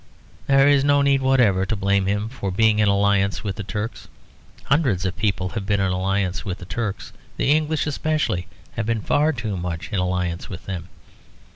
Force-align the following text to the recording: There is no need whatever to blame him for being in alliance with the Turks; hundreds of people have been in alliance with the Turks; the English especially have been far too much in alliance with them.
There 0.47 0.67
is 0.67 0.83
no 0.83 1.03
need 1.03 1.21
whatever 1.21 1.63
to 1.63 1.75
blame 1.75 2.07
him 2.07 2.27
for 2.27 2.49
being 2.49 2.79
in 2.79 2.87
alliance 2.87 3.43
with 3.43 3.57
the 3.57 3.63
Turks; 3.63 4.07
hundreds 4.63 5.05
of 5.05 5.15
people 5.15 5.49
have 5.49 5.67
been 5.67 5.79
in 5.79 5.91
alliance 5.91 6.43
with 6.43 6.57
the 6.57 6.65
Turks; 6.65 7.13
the 7.37 7.51
English 7.51 7.85
especially 7.85 8.47
have 8.71 8.87
been 8.87 9.01
far 9.01 9.31
too 9.31 9.55
much 9.55 9.89
in 9.93 9.99
alliance 9.99 10.49
with 10.49 10.65
them. 10.65 10.87